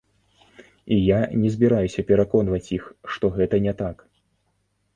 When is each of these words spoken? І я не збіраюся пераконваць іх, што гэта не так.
І 0.85 0.97
я 0.99 1.19
не 1.41 1.51
збіраюся 1.57 2.05
пераконваць 2.13 2.71
іх, 2.81 2.89
што 3.17 3.25
гэта 3.39 3.63
не 3.69 3.73
так. 3.83 3.97